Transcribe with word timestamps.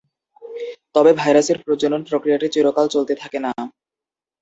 তবে 0.95 1.11
ভাইরাসের 1.19 1.57
প্রজনন 1.63 2.01
প্রক্রিয়াটি 2.09 2.47
চিরকাল 2.53 2.85
চলতে 2.93 3.13
থাকে 3.21 3.37
না। 3.45 3.51